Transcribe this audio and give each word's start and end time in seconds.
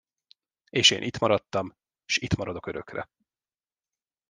És 0.69 0.89
én 0.91 1.01
itt 1.01 1.17
maradtam, 1.19 1.75
s 2.05 2.17
itt 2.17 2.35
maradok 2.35 2.65
örökre. 2.65 3.09